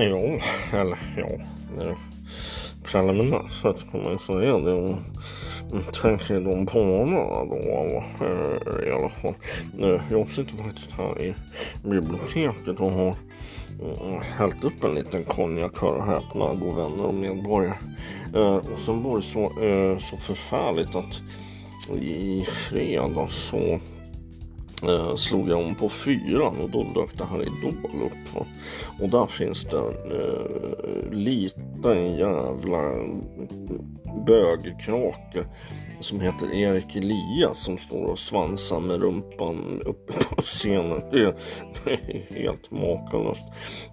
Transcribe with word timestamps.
jo, 0.00 0.38
eller 0.72 0.98
ja. 1.16 1.28
Det 1.78 1.96
preliminärt 2.84 3.50
sett 3.50 3.90
kan 3.90 4.02
man 4.02 4.12
ju 4.12 4.18
säga 4.18 4.58
det. 4.58 4.72
Och 4.72 5.94
tänker 6.02 6.40
de 6.40 6.64
banorna 6.64 7.44
då 7.44 8.04
eh, 8.20 8.88
i 8.88 8.92
alla 8.92 9.08
fall. 9.08 9.34
Eh, 9.80 10.00
jag 10.10 10.28
sitter 10.28 10.56
faktiskt 10.56 10.92
här 10.92 11.22
i 11.22 11.34
biblioteket 11.82 12.80
och 12.80 12.90
har 12.90 13.16
mm, 13.80 14.20
hällt 14.38 14.64
upp 14.64 14.84
en 14.84 14.94
liten 14.94 15.24
konjak, 15.24 15.78
hör 15.78 15.96
och 15.96 16.06
häpna, 16.06 16.54
god 16.54 16.76
vänner 16.76 17.06
och 17.06 17.14
medborgare. 17.14 17.76
Eh, 18.34 18.56
och 18.56 18.78
sen 18.78 19.02
var 19.02 19.16
det 19.16 19.22
så, 19.22 19.52
så 20.00 20.16
förfärligt 20.16 20.94
att 20.94 21.22
i 22.00 22.44
fredags 22.44 23.36
så 23.36 23.80
eh, 24.88 25.16
slog 25.16 25.50
jag 25.50 25.58
om 25.58 25.74
på 25.74 25.88
fyran 25.88 26.60
och 26.60 26.70
då 26.70 26.82
dök 26.82 27.18
det 27.18 27.24
här 27.24 27.42
Idol 27.42 28.02
upp. 28.02 28.34
Va? 28.34 28.46
Och 29.00 29.08
där 29.08 29.26
finns 29.26 29.64
det 29.64 29.78
en 29.78 30.12
eh, 30.12 31.12
liten 31.12 32.16
jävla 32.16 32.94
bögkrake 34.26 35.44
som 36.00 36.20
heter 36.20 36.54
Erik 36.54 36.96
Elias 36.96 37.64
som 37.64 37.78
står 37.78 38.04
och 38.04 38.18
svansar 38.18 38.80
med 38.80 39.02
rumpan 39.02 39.82
uppe 39.86 40.12
på 40.12 40.42
scenen. 40.42 41.02
Det 41.12 41.20
är, 41.20 41.34
det 41.84 41.92
är 41.92 42.42
helt 42.42 42.70
makalöst. 42.70 43.44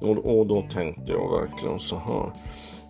Och, 0.00 0.38
och 0.38 0.46
då 0.46 0.62
tänkte 0.62 1.12
jag 1.12 1.40
verkligen 1.40 1.80
så 1.80 1.96
här 1.96 2.32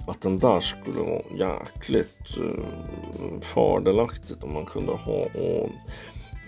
att 0.06 0.20
den 0.20 0.38
där 0.38 0.60
skulle 0.60 1.00
vara 1.00 1.22
jäkligt 1.38 2.36
eh, 2.36 3.40
fördelaktigt 3.40 4.44
om 4.44 4.52
man 4.54 4.66
kunde 4.66 4.92
ha 4.92 5.22
och 5.24 5.70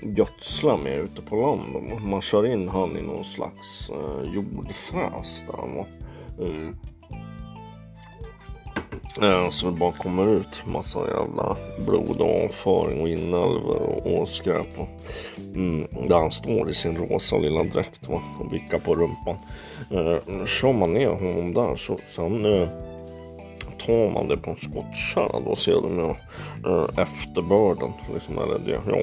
gödsla 0.02 0.76
med 0.76 0.98
ute 0.98 1.22
på 1.22 1.36
landet. 1.36 2.02
Man 2.02 2.22
kör 2.22 2.46
in 2.46 2.68
han 2.68 2.96
i 2.96 3.02
någon 3.02 3.24
slags 3.24 3.90
eh, 3.90 4.34
jordfräs 4.34 5.44
där. 5.46 5.76
Va? 5.76 5.86
Eh, 6.40 6.68
eh 9.28 9.48
så 9.48 9.70
det 9.70 9.78
bara 9.78 9.92
kommer 9.92 10.26
ut 10.26 10.62
massa 10.66 10.98
jävla 10.98 11.56
blod 11.86 12.20
och 12.20 12.44
avföring 12.44 13.00
och 13.00 13.08
inälvor 13.08 13.76
och, 13.76 14.20
och 14.20 14.28
skräp. 14.28 14.78
Va? 14.78 14.86
Mm, 15.54 15.86
där 16.08 16.18
han 16.18 16.32
står 16.32 16.70
i 16.70 16.74
sin 16.74 16.96
rosa 16.96 17.38
lilla 17.38 17.62
dräkt 17.62 18.08
va? 18.08 18.22
och 18.40 18.52
vickar 18.52 18.78
på 18.78 18.94
rumpan. 18.94 19.36
Eh, 19.90 20.46
kör 20.46 20.72
man 20.72 20.94
ner 20.94 21.10
honom 21.10 21.54
där 21.54 21.74
så 21.74 21.98
sen 22.04 22.44
eh, 22.44 22.68
tar 23.86 24.10
man 24.10 24.28
det 24.28 24.36
på 24.36 24.50
en 24.50 24.56
skottkärra 24.56 25.40
då 25.44 25.56
ser 25.56 25.72
de 25.72 25.98
ju 25.98 26.10
eh, 26.70 26.88
efterbörden. 26.96 27.92
Liksom, 28.14 28.38
eller 28.38 28.58
det, 28.58 28.80
ja. 28.86 28.98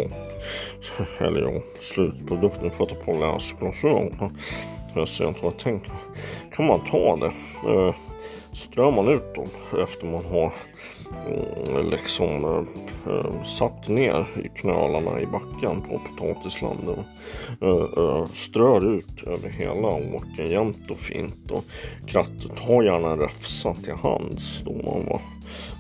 Eller 1.26 1.42
ja, 1.42 1.62
slutprodukten 1.82 2.72
för 2.72 2.84
att 2.84 2.90
ta 2.90 2.96
på 2.96 3.14
läsglasögon. 3.14 4.38
Jag 4.94 5.08
ser 5.08 5.28
inte 5.28 5.40
vad 5.44 5.54
jag 5.54 5.60
tänker. 5.60 5.92
Kan 6.56 6.68
man 6.68 6.86
ta 6.86 7.16
det? 7.16 7.32
Eh, 7.72 7.96
strör 8.54 8.92
man 8.92 9.08
ut 9.08 9.36
dem 9.36 9.48
efter 9.84 10.06
man 10.08 10.26
har 10.26 10.54
eh, 11.28 11.84
liksom 11.84 12.46
eh, 13.08 13.44
satt 13.44 13.88
ner 13.90 14.26
i 14.44 14.48
knölarna 14.60 15.22
i 15.22 15.26
backen 15.26 15.82
på 15.82 16.00
potatislandet. 16.00 17.00
Eh, 17.62 18.26
strör 18.34 18.96
ut 18.96 19.24
över 19.24 19.50
hela 19.50 19.88
åkern 19.88 20.52
jämnt 20.52 20.92
och 20.92 20.98
fint 20.98 21.52
och 21.52 21.64
krattet 22.08 22.60
har 22.60 22.84
gärna 22.84 23.12
en 23.12 23.20
räfsa 23.20 23.74
till 23.74 23.94
hands 23.94 24.62
då 24.66 24.72
man 24.72 25.06
var 25.06 25.22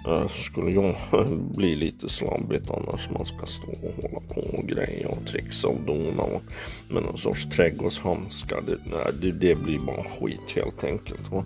Eh, 0.08 0.28
skulle 0.36 0.72
jag 0.72 0.96
bli 1.56 1.76
lite 1.76 2.10
slabbigt 2.10 2.70
annars 2.70 3.10
man 3.10 3.26
ska 3.26 3.46
stå 3.46 3.72
och 3.72 4.04
hålla 4.04 4.20
på 4.34 4.58
och 4.58 4.68
greja 4.68 5.10
och 5.10 5.28
trixa 5.28 5.68
och 5.68 5.82
dona 5.86 6.24
och, 6.24 6.42
med 6.90 7.04
någon 7.04 7.18
sorts 7.18 7.46
trädgårdshandskar 7.46 8.62
det, 8.62 8.78
det, 9.22 9.32
det 9.32 9.56
blir 9.56 9.80
bara 9.80 10.04
skit 10.04 10.52
helt 10.56 10.84
enkelt 10.84 11.32
va? 11.32 11.46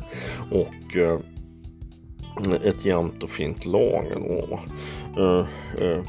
och 0.51 0.97
eh, 0.97 1.19
ett 2.63 2.85
jämnt 2.85 3.23
och 3.23 3.29
fint 3.29 3.65
lager 3.65 4.15
då. 4.15 4.59
Eh, 5.17 5.45
eh, 5.87 6.03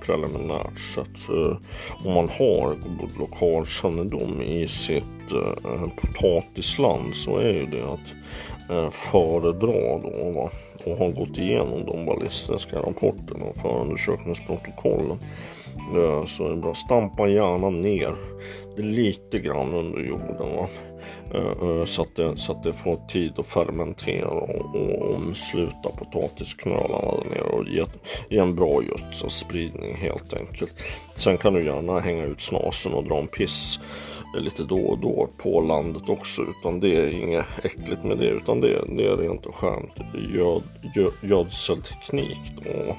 preliminärt 0.00 0.78
sett. 0.78 1.28
Eh, 1.28 1.56
om 2.04 2.14
man 2.14 2.28
har 2.28 2.74
god 2.74 3.18
lokalkännedom 3.18 4.42
i 4.42 4.68
sitt 4.68 5.32
eh, 5.32 5.88
potatisland 5.96 7.14
så 7.14 7.38
är 7.38 7.52
ju 7.52 7.66
det 7.66 7.84
att 7.84 8.14
eh, 8.70 8.90
föredra 8.90 9.98
då 9.98 10.30
va? 10.34 10.50
och 10.84 10.96
har 10.96 11.10
gått 11.10 11.38
igenom 11.38 11.86
de 11.86 12.06
ballistiska 12.06 12.78
rapporterna 12.78 13.44
och 13.44 13.56
förundersökningsprotokollen. 13.56 15.18
Eh, 15.94 16.24
så 16.26 16.46
är 16.46 16.50
det 16.50 16.56
bra. 16.56 16.74
Stampa 16.74 17.28
gärna 17.28 17.70
ner 17.70 18.14
det 18.76 18.82
lite 18.82 19.38
grann 19.38 19.74
under 19.74 20.00
jorden. 20.00 20.56
Va? 20.56 20.68
Eh, 21.34 21.68
eh, 21.68 21.84
så, 21.84 22.02
att 22.02 22.16
det, 22.16 22.36
så 22.36 22.52
att 22.52 22.62
det 22.62 22.72
får 22.72 22.96
tid 23.08 23.32
att 23.36 23.46
fermentera 23.46 24.28
och, 24.28 24.76
och 24.76 25.14
omsluta 25.14 25.88
potatisknölarna 25.98 27.10
där 27.10 27.30
nere 27.30 27.42
och 27.42 27.68
ge, 27.68 27.84
ge 28.28 28.38
en 28.38 28.54
bra 28.54 28.82
göds 28.82 29.34
spridning 29.34 29.94
helt 29.94 30.34
enkelt. 30.34 30.74
Sen 31.16 31.38
kan 31.38 31.54
du 31.54 31.64
gärna 31.64 32.00
hänga 32.00 32.24
ut 32.24 32.40
snasen 32.40 32.94
och 32.94 33.04
dra 33.04 33.18
en 33.18 33.28
piss 33.28 33.80
lite 34.40 34.62
då 34.62 34.78
och 34.78 34.98
då 34.98 35.28
på 35.38 35.60
landet 35.60 36.08
också 36.08 36.42
utan 36.42 36.80
det 36.80 36.96
är 36.96 37.22
inget 37.22 37.46
äckligt 37.62 38.04
med 38.04 38.18
det 38.18 38.26
utan 38.26 38.60
det, 38.60 38.84
det 38.88 39.06
är 39.06 39.16
rent 39.16 39.46
och 39.46 39.54
skönt 39.54 39.92
göd, 40.34 40.62
göd, 40.94 41.12
gödselteknik 41.22 42.38
då. 42.56 42.96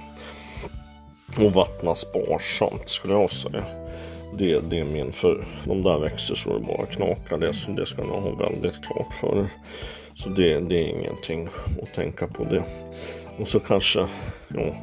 Och 1.40 1.54
vattna 1.54 1.96
sparsamt 1.96 2.90
skulle 2.90 3.14
jag 3.14 3.32
säga. 3.32 3.64
Det, 4.38 4.60
det 4.60 4.80
är 4.80 4.86
min, 4.86 5.12
för 5.12 5.46
de 5.64 5.84
där 5.84 6.00
växer 6.00 6.36
så 6.36 6.54
det 6.54 6.66
bara 6.66 6.86
knakar. 6.86 7.38
Det, 7.38 7.76
det 7.78 7.86
ska 7.86 8.04
man 8.04 8.24
ha 8.24 8.36
väldigt 8.36 8.86
klart 8.86 9.14
för 9.14 9.40
er. 9.40 9.48
Så 10.14 10.30
det, 10.30 10.60
det 10.60 10.76
är 10.76 10.88
ingenting 10.88 11.48
att 11.82 11.94
tänka 11.94 12.28
på 12.28 12.44
det. 12.44 12.64
Och 13.38 13.48
så 13.48 13.60
kanske, 13.60 14.08
ja, 14.48 14.76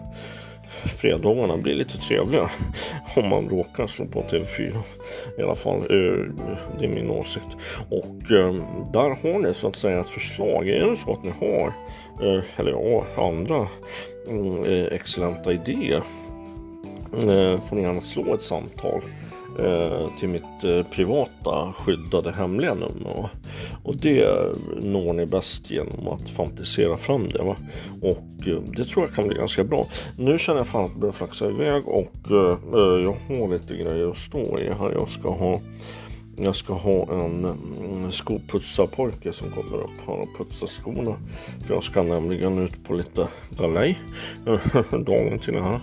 fredagarna 1.00 1.56
blir 1.56 1.74
lite 1.74 1.98
trevliga 1.98 2.50
om 3.16 3.28
man 3.28 3.48
råkar 3.48 3.86
slå 3.86 4.06
på 4.06 4.22
TV4. 4.22 4.76
I 5.38 5.42
alla 5.42 5.54
fall, 5.54 5.78
eh, 5.78 6.44
det 6.78 6.84
är 6.84 6.88
min 6.88 7.10
åsikt. 7.10 7.56
Och 7.90 8.30
ehm, 8.30 8.64
där 8.92 9.08
har 9.22 9.38
ni 9.38 9.54
så 9.54 9.68
att 9.68 9.76
säga 9.76 10.00
ett 10.00 10.08
förslag. 10.08 10.68
Är 10.68 10.90
det 10.90 10.96
så 10.96 11.12
att 11.12 11.24
ni 11.24 11.30
har, 11.40 11.66
eh, 12.22 12.44
eller 12.56 12.70
ja, 12.70 13.06
andra 13.16 13.66
mm, 14.28 14.64
eh, 14.64 14.86
excellenta 14.92 15.52
idéer 15.52 16.02
Eh, 17.16 17.60
får 17.60 17.76
ni 17.76 17.82
gärna 17.82 18.00
slå 18.00 18.34
ett 18.34 18.42
samtal 18.42 19.00
eh, 19.58 20.08
till 20.18 20.28
mitt 20.28 20.64
eh, 20.64 20.82
privata 20.82 21.72
skyddade 21.72 22.32
hemliga 22.32 22.74
nummer. 22.74 23.28
Och 23.82 23.96
det 23.96 24.28
når 24.82 25.12
ni 25.12 25.26
bäst 25.26 25.70
genom 25.70 26.08
att 26.08 26.28
fantisera 26.28 26.96
fram 26.96 27.28
det. 27.28 27.42
Va? 27.42 27.56
Och 28.02 28.24
det 28.76 28.84
tror 28.84 29.06
jag 29.06 29.14
kan 29.14 29.28
bli 29.28 29.36
ganska 29.36 29.64
bra. 29.64 29.86
Nu 30.18 30.38
känner 30.38 30.58
jag 30.58 30.66
fan 30.66 30.84
att 30.84 30.94
det 30.94 31.00
börjar 31.00 31.12
flaxa 31.12 31.50
iväg 31.50 31.88
och 31.88 32.12
jag 33.02 33.16
har 33.28 33.52
lite 33.52 33.76
grejer 33.76 34.10
att 34.10 34.16
stå 34.16 34.58
i 34.58 34.70
här. 34.80 34.92
Jag 34.92 35.08
ska 35.08 35.30
ha 35.30 35.60
jag 36.44 36.56
ska 36.56 36.72
ha 36.72 37.12
en 37.12 37.44
mm, 37.44 38.12
skoputsarpojke 38.12 39.32
som 39.32 39.50
kommer 39.50 39.76
upp 39.76 40.06
här 40.06 40.14
och 40.14 40.28
putsar 40.38 40.66
skorna. 40.66 41.16
För 41.66 41.74
jag 41.74 41.84
ska 41.84 42.02
nämligen 42.02 42.58
ut 42.58 42.84
på 42.84 42.94
lite 42.94 43.28
galej 43.50 43.98
dagen 44.90 45.38
till 45.38 45.52
det 45.52 45.62
här. 45.62 45.80